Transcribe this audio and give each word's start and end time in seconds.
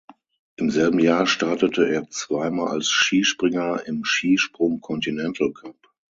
Im 0.55 0.71
selben 0.71 0.97
Jahr 0.97 1.27
startete 1.27 1.87
er 1.87 2.09
zweimal 2.09 2.69
als 2.69 2.87
Skispringer 2.89 3.83
im 3.85 4.03
Skisprung-Continental-Cup. 4.03 5.75